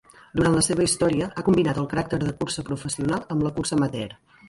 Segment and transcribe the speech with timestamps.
[0.37, 4.15] Durant la seva història ha combinat el caràcter de cursa professional amb la cursa amateur.